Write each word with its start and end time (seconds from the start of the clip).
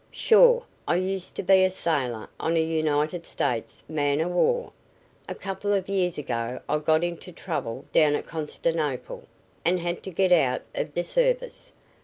"Sure! 0.09 0.63
I 0.87 0.95
used 0.95 1.35
to 1.35 1.43
be 1.43 1.63
a 1.63 1.69
sailor 1.69 2.27
on 2.39 2.57
a 2.57 2.59
United 2.59 3.23
States 3.27 3.83
man 3.87 4.19
o'war. 4.19 4.71
A 5.29 5.35
couple 5.35 5.73
of 5.75 5.87
years 5.87 6.17
ago 6.17 6.59
I 6.67 6.79
got 6.79 7.03
into 7.03 7.31
trouble 7.31 7.85
down 7.91 8.15
at 8.15 8.25
Constantinople 8.25 9.27
and 9.63 9.79
had 9.79 10.01
to 10.01 10.09
get 10.09 10.31
out 10.31 10.63
of 10.73 10.95
de 10.95 11.03
service. 11.03 11.71